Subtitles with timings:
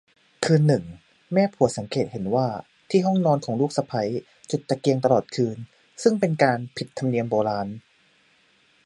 [0.45, 0.83] คืนหนึ่ง
[1.33, 2.47] แม่ผัวสังเกตเห็นว่า
[2.89, 4.01] ที่ห้องนอนของ ลูกสะใภ้
[4.51, 5.57] จุดตะเกียงตลอดคืน
[6.03, 7.67] ซึ่งเป็นการผิดธรรมเนียมโบราณ